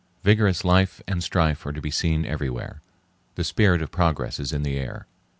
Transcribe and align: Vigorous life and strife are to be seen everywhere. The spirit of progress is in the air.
Vigorous 0.23 0.65
life 0.65 0.99
and 1.07 1.23
strife 1.23 1.63
are 1.63 1.71
to 1.71 1.79
be 1.79 1.91
seen 1.91 2.25
everywhere. 2.25 2.81
The 3.35 3.43
spirit 3.43 3.83
of 3.83 3.91
progress 3.91 4.39
is 4.39 4.51
in 4.51 4.63
the 4.63 4.75
air. 4.79 5.05